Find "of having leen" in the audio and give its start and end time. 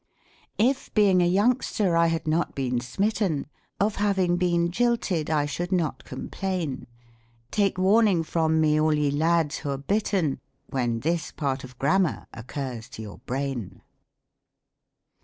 3.79-4.71